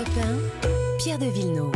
Europe 0.00 0.18
1, 0.62 0.96
Pierre 0.98 1.18
de 1.18 1.26
Villeneuve. 1.26 1.72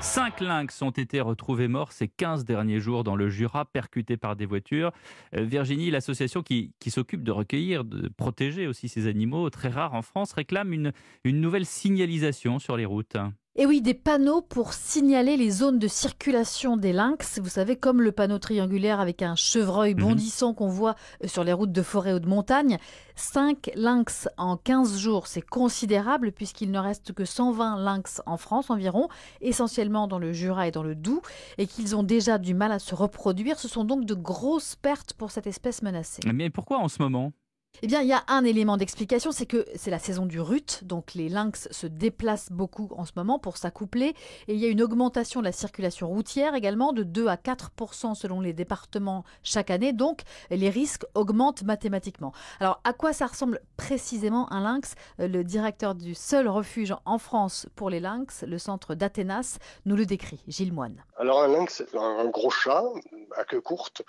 Cinq 0.00 0.40
lynx 0.40 0.82
ont 0.82 0.90
été 0.90 1.20
retrouvés 1.20 1.66
morts 1.66 1.90
ces 1.90 2.06
15 2.06 2.44
derniers 2.44 2.78
jours 2.78 3.02
dans 3.02 3.16
le 3.16 3.28
Jura, 3.28 3.64
percutés 3.64 4.16
par 4.16 4.36
des 4.36 4.46
voitures. 4.46 4.92
Euh, 5.34 5.42
Virginie, 5.42 5.90
l'association 5.90 6.44
qui, 6.44 6.72
s'occupe 6.86 7.24
de 7.24 7.32
recueillir, 7.32 7.84
de 7.84 8.08
protéger 8.08 8.68
aussi 8.68 8.88
ces 8.88 9.08
animaux 9.08 9.50
très 9.50 9.70
rares 9.70 9.94
en 9.94 10.02
France, 10.02 10.34
réclame 10.34 10.72
une 10.72 10.92
nouvelle 11.40 11.66
signalisation 11.66 12.60
sur 12.60 12.76
les 12.76 12.84
routes. 12.84 13.16
Et 13.58 13.64
oui, 13.64 13.80
des 13.80 13.94
panneaux 13.94 14.42
pour 14.42 14.74
signaler 14.74 15.38
les 15.38 15.50
zones 15.50 15.78
de 15.78 15.88
circulation 15.88 16.76
des 16.76 16.92
lynx. 16.92 17.38
Vous 17.42 17.48
savez, 17.48 17.74
comme 17.76 18.02
le 18.02 18.12
panneau 18.12 18.38
triangulaire 18.38 19.00
avec 19.00 19.22
un 19.22 19.34
chevreuil 19.34 19.94
Mhm. 19.94 20.00
bondissant 20.00 20.52
qu'on 20.52 20.68
voit 20.68 20.94
euh, 21.24 21.26
sur 21.28 21.42
les 21.42 21.54
routes 21.54 21.72
de 21.72 21.80
forêt 21.80 22.12
ou 22.12 22.18
de 22.18 22.28
montagne. 22.28 22.76
5 23.14 23.70
lynx 23.74 24.28
en 24.36 24.58
15 24.58 24.98
jours, 24.98 25.26
c'est 25.26 25.40
considérable 25.40 26.32
puisqu'il 26.32 26.70
ne 26.70 26.78
reste 26.78 27.14
que 27.14 27.24
120 27.24 27.78
lynx 27.78 28.20
en 28.26 28.36
France 28.36 28.68
environ, 28.68 29.08
essentiellement 29.40 30.06
dans 30.06 30.18
le 30.18 30.34
Jura 30.34 30.68
et 30.68 30.70
dans 30.70 30.82
le 30.82 30.94
Doubs, 30.94 31.22
et 31.56 31.66
qu'ils 31.66 31.96
ont 31.96 32.02
déjà 32.02 32.36
du 32.36 32.52
mal 32.52 32.72
à 32.72 32.78
se 32.78 32.94
reproduire. 32.94 33.58
Ce 33.58 33.68
sont 33.68 33.84
donc 33.84 34.04
de 34.04 34.12
grosses 34.14 34.76
pertes 34.76 35.14
pour 35.14 35.30
cette 35.30 35.46
espèce 35.46 35.80
menacée. 35.80 36.20
Mais 36.30 36.50
pourquoi 36.50 36.76
en 36.78 36.88
ce 36.88 37.00
moment? 37.00 37.32
Eh 37.82 37.86
bien, 37.88 38.00
il 38.00 38.08
y 38.08 38.12
a 38.14 38.24
un 38.28 38.44
élément 38.44 38.78
d'explication, 38.78 39.32
c'est 39.32 39.44
que 39.44 39.66
c'est 39.74 39.90
la 39.90 39.98
saison 39.98 40.24
du 40.24 40.40
rut, 40.40 40.82
donc 40.84 41.12
les 41.14 41.28
lynx 41.28 41.68
se 41.70 41.86
déplacent 41.86 42.50
beaucoup 42.50 42.88
en 42.96 43.04
ce 43.04 43.12
moment 43.16 43.38
pour 43.38 43.58
s'accoupler, 43.58 44.14
et 44.48 44.54
il 44.54 44.58
y 44.58 44.64
a 44.64 44.68
une 44.68 44.80
augmentation 44.80 45.40
de 45.40 45.44
la 45.44 45.52
circulation 45.52 46.08
routière 46.08 46.54
également 46.54 46.94
de 46.94 47.02
2 47.02 47.26
à 47.26 47.36
4% 47.36 48.14
selon 48.14 48.40
les 48.40 48.54
départements 48.54 49.24
chaque 49.42 49.70
année, 49.70 49.92
donc 49.92 50.22
les 50.48 50.70
risques 50.70 51.04
augmentent 51.14 51.64
mathématiquement. 51.64 52.32
Alors, 52.60 52.80
à 52.84 52.94
quoi 52.94 53.12
ça 53.12 53.26
ressemble 53.26 53.60
précisément 53.76 54.50
un 54.52 54.62
lynx? 54.62 54.94
Euh, 55.20 55.28
Le 55.28 55.44
directeur 55.44 55.94
du 55.94 56.14
seul 56.14 56.48
refuge 56.48 56.94
en 57.04 57.18
France 57.18 57.66
pour 57.76 57.90
les 57.90 58.00
lynx, 58.00 58.42
le 58.46 58.58
centre 58.58 58.94
d'Athénas, 58.94 59.58
nous 59.84 59.96
le 59.96 60.06
décrit, 60.06 60.42
Gilles 60.48 60.72
Moine. 60.72 61.04
Alors 61.18 61.42
un 61.42 61.48
lynx, 61.48 61.74
c'est 61.76 61.94
un, 61.94 62.00
un 62.20 62.28
gros 62.30 62.50
chat 62.50 62.84
à 63.36 63.44
queue 63.44 63.60
courte, 63.60 64.02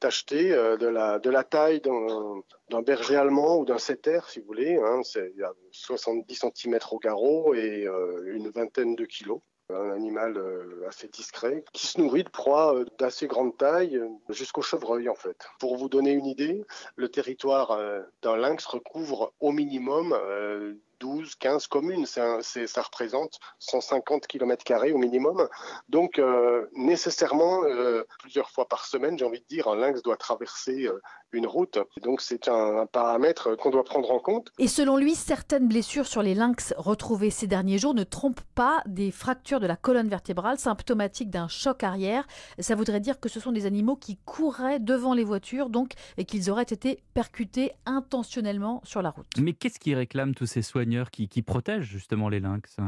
tacheté 0.00 0.52
euh, 0.52 0.76
de, 0.76 0.86
la, 0.86 1.18
de 1.18 1.30
la 1.30 1.44
taille 1.44 1.80
d'un 1.80 2.82
berger 2.82 3.16
allemand 3.16 3.58
ou 3.58 3.64
d'un 3.64 3.78
setter, 3.78 4.20
si 4.28 4.40
vous 4.40 4.46
voulez. 4.46 4.76
Hein, 4.76 5.02
il 5.14 5.38
y 5.38 5.44
a 5.44 5.52
70 5.72 6.44
cm 6.54 6.78
au 6.90 6.98
garrot 6.98 7.54
et 7.54 7.86
euh, 7.86 8.34
une 8.34 8.48
vingtaine 8.48 8.96
de 8.96 9.04
kilos. 9.04 9.40
Un 9.72 9.92
animal 9.92 10.36
euh, 10.36 10.88
assez 10.88 11.06
discret 11.06 11.62
qui 11.72 11.86
se 11.86 12.00
nourrit 12.00 12.24
de 12.24 12.28
proies 12.28 12.84
d'assez 12.98 13.28
grande 13.28 13.56
taille 13.56 14.02
jusqu'au 14.28 14.62
chevreuil 14.62 15.08
en 15.08 15.14
fait. 15.14 15.46
Pour 15.60 15.76
vous 15.76 15.88
donner 15.88 16.10
une 16.10 16.26
idée, 16.26 16.64
le 16.96 17.08
territoire 17.08 17.78
d'un 18.22 18.36
lynx 18.36 18.66
recouvre 18.66 19.32
au 19.38 19.52
minimum 19.52 20.12
12, 21.00 21.34
15 21.36 21.66
communes. 21.66 22.06
Un- 22.16 22.40
ça 22.42 22.82
représente 22.82 23.38
150 23.58 24.26
km 24.26 24.64
au 24.92 24.98
minimum. 24.98 25.48
Donc, 25.88 26.18
euh, 26.18 26.66
nécessairement, 26.74 27.62
euh, 27.64 28.04
plusieurs 28.20 28.50
fois 28.50 28.66
par 28.68 28.84
semaine, 28.86 29.18
j'ai 29.18 29.24
envie 29.24 29.40
de 29.40 29.46
dire, 29.48 29.68
un 29.68 29.76
lynx 29.76 30.02
doit 30.02 30.16
traverser 30.16 30.86
euh, 30.86 31.00
une 31.32 31.46
route. 31.46 31.78
Donc, 32.02 32.20
c'est 32.20 32.48
un, 32.48 32.78
un 32.78 32.86
paramètre 32.86 33.56
qu'on 33.56 33.70
doit 33.70 33.84
prendre 33.84 34.10
en 34.10 34.18
compte. 34.18 34.50
Et 34.58 34.68
selon 34.68 34.96
lui, 34.96 35.14
certaines 35.14 35.68
blessures 35.68 36.06
sur 36.06 36.22
les 36.22 36.34
lynx 36.34 36.74
retrouvées 36.76 37.30
ces 37.30 37.46
derniers 37.46 37.78
jours 37.78 37.94
ne 37.94 38.04
trompent 38.04 38.40
pas 38.54 38.82
des 38.86 39.10
fractures 39.10 39.60
de 39.60 39.66
la 39.66 39.76
colonne 39.76 40.08
vertébrale 40.08 40.58
symptomatiques 40.58 41.30
d'un 41.30 41.48
choc 41.48 41.82
arrière. 41.84 42.26
Ça 42.58 42.74
voudrait 42.74 43.00
dire 43.00 43.20
que 43.20 43.28
ce 43.28 43.40
sont 43.40 43.52
des 43.52 43.66
animaux 43.66 43.96
qui 43.96 44.16
couraient 44.24 44.80
devant 44.80 45.14
les 45.14 45.24
voitures, 45.24 45.70
donc, 45.70 45.92
et 46.18 46.24
qu'ils 46.24 46.50
auraient 46.50 46.62
été 46.64 47.02
percutés 47.14 47.72
intentionnellement 47.86 48.80
sur 48.84 49.02
la 49.02 49.10
route. 49.10 49.26
Mais 49.38 49.52
qu'est-ce 49.52 49.78
qui 49.78 49.94
réclament 49.94 50.34
tous 50.34 50.46
ces 50.46 50.62
qui, 51.10 51.28
qui 51.28 51.42
protègent 51.42 51.88
justement 51.88 52.28
les 52.28 52.40
lynx 52.40 52.78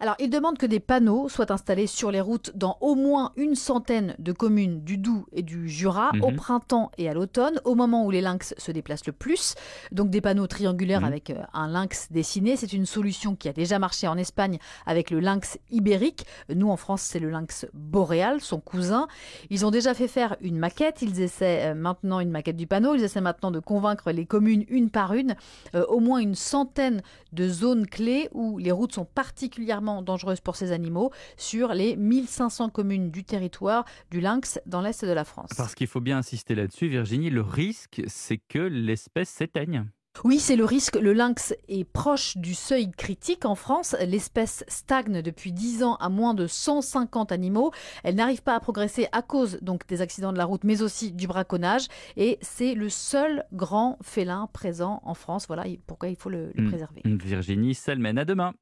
Alors, 0.00 0.14
il 0.18 0.30
demande 0.30 0.58
que 0.58 0.66
des 0.66 0.80
panneaux 0.80 1.28
soient 1.28 1.52
installés 1.52 1.86
sur 1.86 2.10
les 2.10 2.20
routes 2.20 2.52
dans 2.54 2.78
au 2.80 2.94
moins 2.94 3.32
une 3.36 3.54
centaine 3.54 4.14
de 4.18 4.32
communes 4.32 4.82
du 4.82 4.98
Doubs 4.98 5.26
et 5.32 5.42
du 5.42 5.68
Jura 5.68 6.10
Mhm. 6.14 6.22
au 6.24 6.32
printemps 6.32 6.90
et 6.98 7.08
à 7.08 7.14
l'automne, 7.14 7.60
au 7.64 7.74
moment 7.74 8.04
où 8.04 8.10
les 8.10 8.20
lynx 8.20 8.54
se 8.56 8.72
déplacent 8.72 9.06
le 9.06 9.12
plus. 9.12 9.54
Donc, 9.92 10.10
des 10.10 10.20
panneaux 10.20 10.46
triangulaires 10.46 11.00
Mhm. 11.00 11.06
avec 11.06 11.30
euh, 11.30 11.42
un 11.52 11.68
lynx 11.68 12.08
dessiné. 12.10 12.56
C'est 12.56 12.72
une 12.72 12.86
solution 12.86 13.34
qui 13.36 13.48
a 13.48 13.52
déjà 13.52 13.78
marché 13.78 14.06
en 14.08 14.16
Espagne 14.16 14.58
avec 14.86 15.10
le 15.10 15.20
lynx 15.20 15.58
ibérique. 15.70 16.24
Nous, 16.54 16.70
en 16.70 16.76
France, 16.76 17.02
c'est 17.02 17.18
le 17.20 17.30
lynx 17.30 17.66
boréal, 17.74 18.40
son 18.40 18.60
cousin. 18.60 19.08
Ils 19.50 19.66
ont 19.66 19.70
déjà 19.70 19.94
fait 19.94 20.08
faire 20.08 20.36
une 20.40 20.58
maquette. 20.58 21.02
Ils 21.02 21.20
essaient 21.20 21.72
euh, 21.72 21.74
maintenant 21.74 22.20
une 22.20 22.30
maquette 22.30 22.56
du 22.56 22.66
panneau. 22.66 22.94
Ils 22.94 23.02
essaient 23.04 23.20
maintenant 23.20 23.50
de 23.50 23.60
convaincre 23.60 24.10
les 24.12 24.26
communes 24.26 24.64
une 24.68 24.90
par 24.90 25.12
une, 25.14 25.36
euh, 25.74 25.84
au 25.86 26.00
moins 26.00 26.18
une 26.18 26.34
centaine 26.34 27.02
de 27.32 27.48
zones 27.48 27.86
clés 27.86 28.28
où 28.32 28.58
les 28.58 28.72
routes 28.72 28.94
sont 28.94 29.04
particulièrement 29.04 29.65
dangereuses 30.02 30.40
pour 30.40 30.56
ces 30.56 30.72
animaux 30.72 31.10
sur 31.36 31.74
les 31.74 31.96
1500 31.96 32.70
communes 32.70 33.10
du 33.10 33.24
territoire 33.24 33.84
du 34.10 34.20
lynx 34.20 34.60
dans 34.66 34.80
l'est 34.80 35.04
de 35.04 35.12
la 35.12 35.24
France. 35.24 35.50
Parce 35.56 35.74
qu'il 35.74 35.86
faut 35.86 36.00
bien 36.00 36.18
insister 36.18 36.54
là-dessus, 36.54 36.88
Virginie, 36.88 37.30
le 37.30 37.42
risque, 37.42 38.02
c'est 38.06 38.38
que 38.38 38.58
l'espèce 38.58 39.28
s'éteigne. 39.28 39.84
Oui, 40.24 40.38
c'est 40.38 40.56
le 40.56 40.64
risque. 40.64 40.96
Le 40.96 41.12
lynx 41.12 41.54
est 41.68 41.84
proche 41.84 42.38
du 42.38 42.54
seuil 42.54 42.90
critique 42.90 43.44
en 43.44 43.54
France. 43.54 43.94
L'espèce 44.00 44.64
stagne 44.66 45.20
depuis 45.20 45.52
10 45.52 45.82
ans 45.82 45.96
à 45.96 46.08
moins 46.08 46.32
de 46.32 46.46
150 46.46 47.32
animaux. 47.32 47.70
Elle 48.02 48.14
n'arrive 48.14 48.42
pas 48.42 48.54
à 48.54 48.60
progresser 48.60 49.08
à 49.12 49.20
cause 49.20 49.58
donc 49.60 49.86
des 49.88 50.00
accidents 50.00 50.32
de 50.32 50.38
la 50.38 50.46
route, 50.46 50.64
mais 50.64 50.80
aussi 50.80 51.12
du 51.12 51.26
braconnage. 51.26 51.88
Et 52.16 52.38
c'est 52.40 52.72
le 52.74 52.88
seul 52.88 53.44
grand 53.52 53.98
félin 54.02 54.48
présent 54.54 55.02
en 55.04 55.12
France. 55.12 55.44
Voilà 55.48 55.64
pourquoi 55.86 56.08
il 56.08 56.16
faut 56.16 56.30
le, 56.30 56.50
le 56.54 56.62
Mm. 56.62 56.68
préserver. 56.70 57.02
Virginie 57.04 57.74
Selmen, 57.74 58.16
à 58.16 58.24
demain. 58.24 58.54